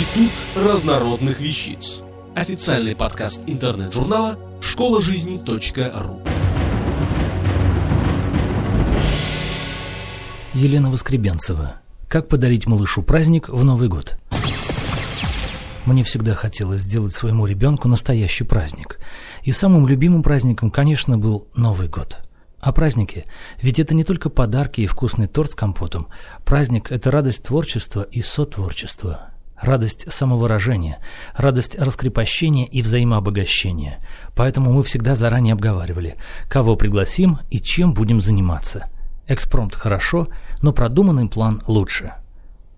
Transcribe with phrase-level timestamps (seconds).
[0.00, 2.00] Институт разнородных вещиц.
[2.34, 6.22] Официальный подкаст интернет-журнала школа жизни.ру.
[10.54, 11.82] Елена Воскребенцева.
[12.08, 14.16] Как подарить малышу праздник в Новый год?
[15.84, 18.98] Мне всегда хотелось сделать своему ребенку настоящий праздник.
[19.42, 22.16] И самым любимым праздником, конечно, был Новый год.
[22.58, 23.26] А праздники?
[23.60, 26.08] Ведь это не только подарки и вкусный торт с компотом.
[26.46, 29.29] Праздник– это радость творчества и сотворчества.
[29.60, 31.00] Радость самовыражения,
[31.36, 33.98] радость раскрепощения и взаимообогащения.
[34.34, 36.16] Поэтому мы всегда заранее обговаривали,
[36.48, 38.86] кого пригласим и чем будем заниматься.
[39.28, 40.28] Экспромт хорошо,
[40.62, 42.14] но продуманный план лучше.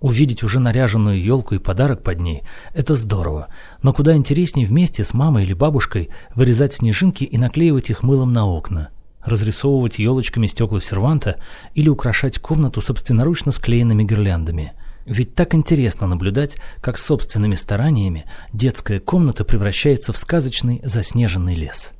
[0.00, 3.48] Увидеть уже наряженную елку и подарок под ней– это здорово,
[3.82, 8.46] но куда интереснее вместе с мамой или бабушкой вырезать снежинки и наклеивать их мылом на
[8.46, 8.90] окна,
[9.24, 11.40] разрисовывать елочками стекла серванта
[11.74, 14.74] или украшать комнату собственноручно склеенными гирляндами.
[15.08, 21.92] Ведь так интересно наблюдать, как собственными стараниями детская комната превращается в сказочный заснеженный лес.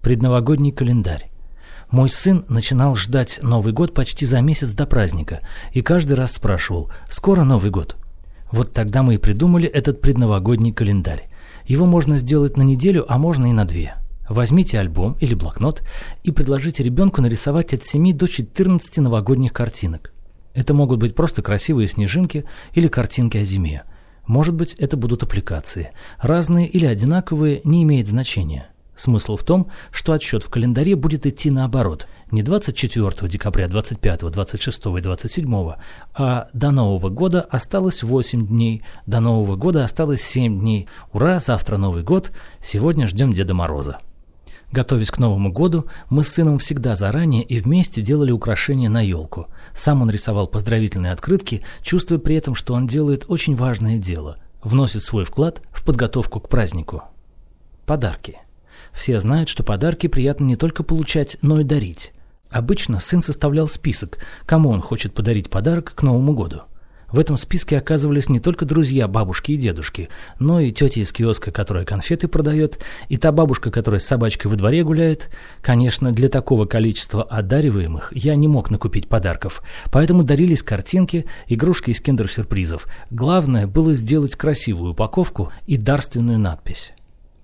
[0.00, 1.30] Предновогодний календарь.
[1.92, 5.40] Мой сын начинал ждать Новый год почти за месяц до праздника
[5.72, 7.96] и каждый раз спрашивал «Скоро Новый год?».
[8.50, 11.28] Вот тогда мы и придумали этот предновогодний календарь.
[11.66, 13.94] Его можно сделать на неделю, а можно и на две.
[14.28, 15.82] Возьмите альбом или блокнот
[16.24, 20.12] и предложите ребенку нарисовать от 7 до 14 новогодних картинок.
[20.56, 23.84] Это могут быть просто красивые снежинки или картинки о зиме.
[24.26, 25.90] Может быть, это будут аппликации.
[26.18, 28.70] Разные или одинаковые не имеет значения.
[28.96, 32.08] Смысл в том, что отсчет в календаре будет идти наоборот.
[32.30, 35.72] Не 24 декабря, 25, 26 и 27,
[36.14, 40.88] а до Нового года осталось 8 дней, до Нового года осталось 7 дней.
[41.12, 43.98] Ура, завтра Новый год, сегодня ждем Деда Мороза.
[44.72, 49.46] Готовясь к Новому году, мы с сыном всегда заранее и вместе делали украшения на елку.
[49.74, 55.04] Сам он рисовал поздравительные открытки, чувствуя при этом, что он делает очень важное дело– вносит
[55.04, 57.04] свой вклад в подготовку к празднику.
[57.86, 58.40] Подарки–
[58.92, 62.12] все знают, что подарки приятно не только получать, но и дарить.
[62.50, 66.62] Обычно сын составлял список, кому он хочет подарить подарок к Новому году.
[67.10, 70.08] В этом списке оказывались не только друзья бабушки и дедушки,
[70.40, 74.56] но и тетя из киоска, которая конфеты продает, и та бабушка, которая с собачкой во
[74.56, 75.30] дворе гуляет.
[75.62, 79.62] Конечно, для такого количества одариваемых я не мог накупить подарков,
[79.92, 82.86] поэтому дарились картинки, игрушки из киндер-сюрпризов.
[83.10, 86.92] Главное было сделать красивую упаковку и дарственную надпись.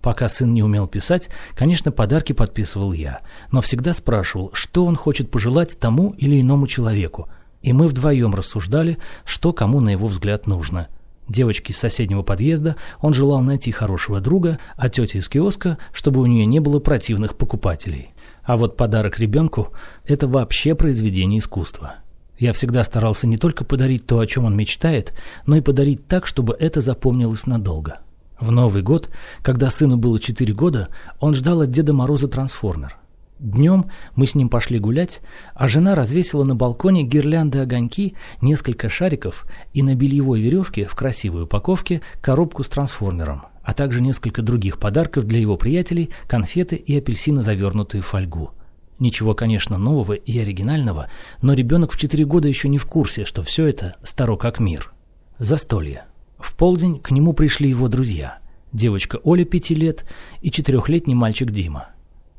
[0.01, 3.21] Пока сын не умел писать, конечно, подарки подписывал я,
[3.53, 7.29] но всегда спрашивал, что он хочет пожелать тому или иному человеку,
[7.63, 10.89] и мы вдвоем рассуждали, что кому на его взгляд нужно.
[11.29, 16.27] Девочке из соседнего подъезда он желал найти хорошего друга, а тете из киоска, чтобы у
[16.27, 18.11] нее не было противных покупателей.
[18.43, 19.73] А вот подарок ребенку–
[20.07, 21.95] это вообще произведение искусства.
[22.39, 25.15] Я всегда старался не только подарить то, о чем он мечтает,
[25.47, 28.01] но и подарить так, чтобы это запомнилось надолго.
[28.41, 29.09] В Новый год,
[29.43, 30.89] когда сыну было 4 года,
[31.21, 32.97] он ждал от Деда Мороза трансформер.
[33.43, 35.21] Днем мы с ним пошли гулять,
[35.55, 41.43] а жена развесила на балконе гирлянды огоньки, несколько шариков и на бельевой веревке в красивой
[41.43, 47.43] упаковке коробку с трансформером, а также несколько других подарков для его приятелей, конфеты и апельсины,
[47.43, 48.53] завернутые в фольгу.
[49.01, 51.09] Ничего, конечно, нового и оригинального,
[51.43, 54.93] но ребенок в 4 года еще не в курсе, что все это старо как мир.
[55.41, 56.05] Застолье.
[56.39, 58.39] В полдень к нему пришли его друзья.
[58.73, 60.05] Девочка Оля пяти лет
[60.43, 61.89] и четырехлетний мальчик Дима.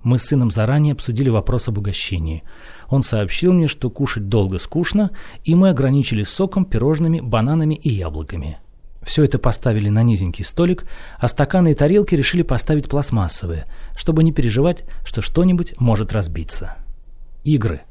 [0.03, 2.43] Мы с сыном заранее обсудили вопрос об угощении.
[2.89, 5.11] Он сообщил мне, что кушать долго скучно,
[5.43, 8.59] и мы ограничились соком, пирожными, бананами и яблоками.
[9.01, 10.85] Все это поставили на низенький столик,
[11.19, 13.65] а стаканы и тарелки решили поставить пластмассовые,
[13.95, 16.75] чтобы не переживать, что что-нибудь может разбиться.
[17.43, 17.81] Игры.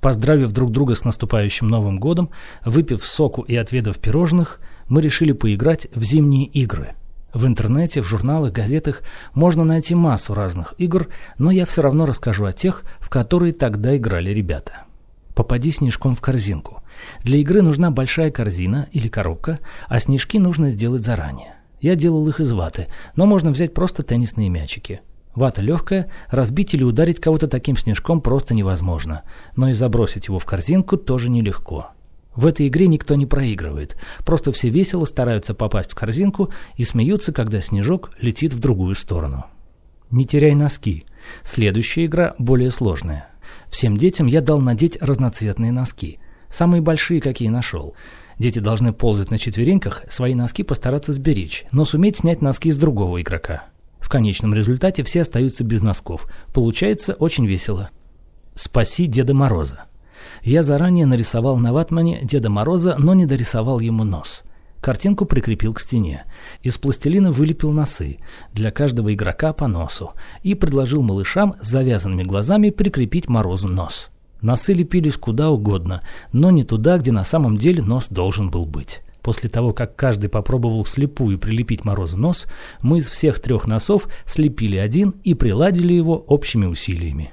[0.00, 2.30] Поздравив друг друга с наступающим Новым годом,
[2.64, 6.94] выпив соку и отведав пирожных– мы решили поиграть в зимние игры.
[7.34, 9.02] В интернете, в журналах, газетах
[9.34, 13.96] можно найти массу разных игр, но я все равно расскажу о тех, в которые тогда
[13.96, 14.84] играли ребята.
[15.34, 16.84] Попади снежком в корзинку.
[17.24, 21.56] Для игры нужна большая корзина или коробка, а снежки нужно сделать заранее.
[21.80, 22.86] Я делал их из ваты,
[23.16, 25.00] но можно взять просто теннисные мячики.
[25.34, 29.22] Вата легкая, разбить или ударить кого-то таким снежком просто невозможно,
[29.56, 31.93] но и забросить его в корзинку тоже нелегко.
[32.34, 33.96] В этой игре никто не проигрывает.
[34.24, 39.46] Просто все весело стараются попасть в корзинку и смеются, когда снежок летит в другую сторону.
[40.10, 41.04] Не теряй носки.
[41.42, 43.28] Следующая игра более сложная.
[43.68, 46.18] Всем детям я дал надеть разноцветные носки.
[46.50, 47.94] Самые большие, какие нашел.
[48.38, 53.22] Дети должны ползать на четвереньках, свои носки постараться сберечь, но суметь снять носки с другого
[53.22, 53.64] игрока.
[53.98, 56.26] В конечном результате все остаются без носков.
[56.52, 57.90] Получается очень весело.
[58.54, 59.84] Спаси Деда Мороза.
[60.42, 64.42] Я заранее нарисовал на ватмане Деда Мороза, но не дорисовал ему нос.
[64.80, 66.24] Картинку прикрепил к стене.
[66.62, 68.18] Из пластилина вылепил носы,
[68.52, 70.12] для каждого игрока по носу,
[70.42, 74.10] и предложил малышам с завязанными глазами прикрепить Морозу нос.
[74.42, 79.00] Носы лепились куда угодно, но не туда, где на самом деле нос должен был быть.
[79.22, 82.44] После того, как каждый попробовал слепую прилепить Морозу нос,
[82.82, 87.32] мы из всех трех носов слепили один и приладили его общими усилиями.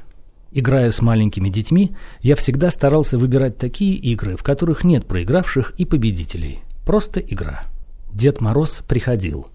[0.53, 5.85] Играя с маленькими детьми, я всегда старался выбирать такие игры, в которых нет проигравших и
[5.85, 6.59] победителей.
[6.85, 7.63] Просто игра.
[8.11, 9.47] Дед Мороз приходил.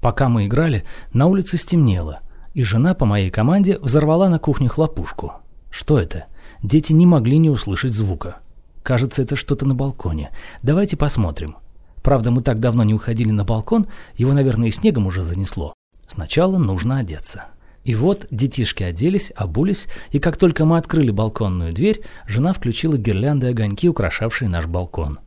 [0.00, 2.20] Пока мы играли, на улице стемнело,
[2.52, 5.34] и жена по моей команде взорвала на кухне хлопушку.
[5.70, 6.24] Что это?
[6.64, 8.38] Дети не могли не услышать звука.
[8.82, 10.30] Кажется, это что-то на балконе.
[10.64, 11.56] Давайте посмотрим.
[12.02, 13.86] Правда, мы так давно не уходили на балкон,
[14.16, 15.74] его, наверное, и снегом уже занесло.
[16.08, 17.44] Сначала нужно одеться.
[17.84, 23.46] И вот детишки оделись, обулись, и как только мы открыли балконную дверь, жена включила гирлянды
[23.46, 25.18] и огоньки, украшавшие наш балкон.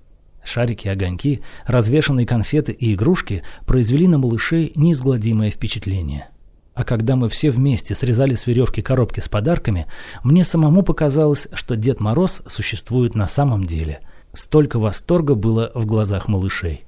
[0.43, 6.29] Шарики, огоньки, развешанные конфеты и игрушки произвели на малышей неизгладимое впечатление.
[6.73, 9.87] А когда мы все вместе срезали с веревки коробки с подарками,
[10.23, 14.01] мне самому показалось, что Дед Мороз существует на самом деле.
[14.33, 16.85] Столько восторга было в глазах малышей.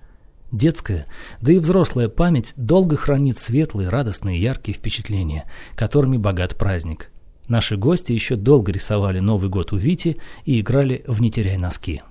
[0.52, 1.06] Детская,
[1.42, 5.46] да и взрослая память долго хранит светлые, радостные, яркие впечатления,
[5.76, 7.12] которыми богат праздник.
[7.48, 12.02] Наши гости еще долго рисовали Новый год у Вити и играли в «Не теряй носки».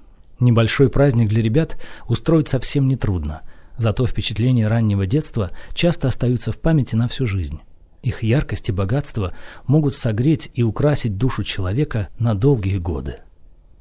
[0.40, 1.76] Небольшой праздник для ребят
[2.08, 3.42] устроить совсем нетрудно,
[3.76, 7.60] зато впечатления раннего детства часто остаются в памяти на всю жизнь.
[8.02, 9.32] Их яркость и богатство
[9.66, 13.18] могут согреть и украсить душу человека на долгие годы.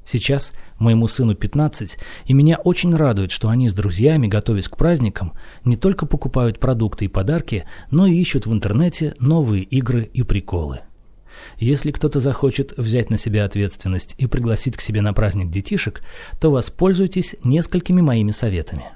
[0.04, 5.32] Сейчас моему сыну 15, и меня очень радует, что они с друзьями, готовясь к праздникам,
[5.64, 10.80] не только покупают продукты и подарки, но и ищут в интернете новые игры и приколы.
[11.58, 16.02] Если кто-то захочет взять на себя ответственность и пригласить к себе на праздник детишек,
[16.40, 18.92] то воспользуйтесь несколькими моими советами.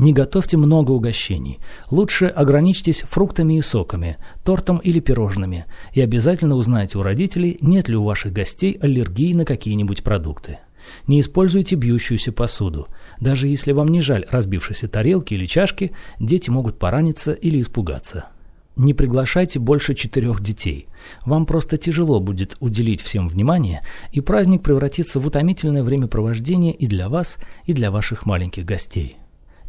[0.00, 1.58] Не готовьте много угощений.
[1.90, 7.96] Лучше ограничьтесь фруктами и соками, тортом или пирожными, и обязательно узнайте у родителей, нет ли
[7.96, 10.60] у ваших гостей аллергии на какие-нибудь продукты.
[11.06, 12.88] Не используйте бьющуюся посуду.
[13.20, 18.28] Даже если вам не жаль разбившейся тарелки или чашки, дети могут пораниться или испугаться.
[18.76, 20.86] Не приглашайте больше четырех детей.
[21.26, 23.82] Вам просто тяжело будет уделить всем внимание,
[24.12, 27.36] и праздник превратится в утомительное времяпровождение и для вас,
[27.66, 29.18] и для ваших маленьких гостей.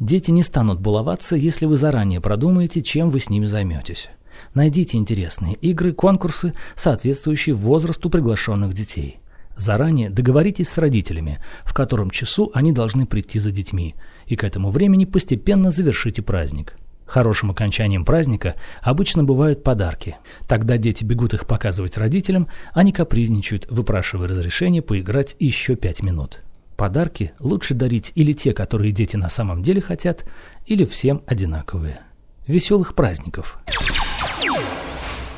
[0.02, 4.10] Дети не станут баловаться, если вы заранее продумаете, чем вы с ними займетесь.
[4.56, 9.20] Найдите интересные игры, конкурсы, соответствующие возрасту приглашенных детей.
[9.56, 13.94] Заранее договоритесь с родителями, в котором часу они должны прийти за детьми,
[14.26, 16.74] и к этому времени постепенно завершите праздник.
[17.06, 20.18] Хорошим окончанием праздника обычно бывают подарки.
[20.48, 26.42] Тогда дети бегут их показывать родителям, они капризничают, выпрашивая разрешение поиграть еще пять минут.
[26.82, 30.26] Подарки лучше дарить или те, которые дети на самом деле хотят,
[30.66, 32.02] или всем одинаковые.
[32.48, 33.60] Веселых праздников!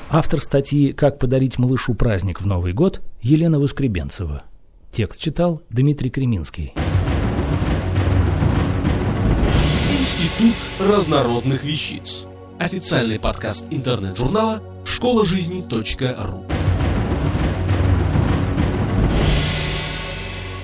[0.10, 4.44] Автор статьи «Как подарить малышу праздник в Новый год» Елена Воскребенцева.
[4.94, 6.74] Текст читал Дмитрий Креминский.
[10.00, 12.24] Институт разнородных вещиц.
[12.58, 15.26] Официальный подкаст интернет-журнала школа